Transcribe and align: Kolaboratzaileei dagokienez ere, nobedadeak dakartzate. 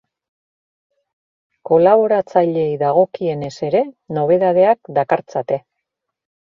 Kolaboratzaileei 1.71 2.73
dagokienez 2.85 3.55
ere, 3.71 3.87
nobedadeak 4.21 4.95
dakartzate. 5.01 5.67